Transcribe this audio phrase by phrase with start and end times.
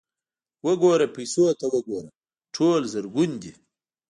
[0.65, 2.09] _وګوره، پيسو ته وګوره!
[2.55, 3.53] ټول زرګون دي.